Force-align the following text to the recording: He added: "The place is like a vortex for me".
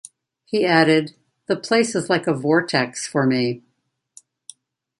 He 0.45 0.65
added: 0.65 1.13
"The 1.45 1.55
place 1.55 1.93
is 1.93 2.09
like 2.09 2.25
a 2.25 2.33
vortex 2.33 3.07
for 3.07 3.27
me". 3.27 3.61